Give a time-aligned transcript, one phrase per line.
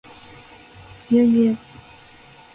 [1.09, 1.55] 牛乳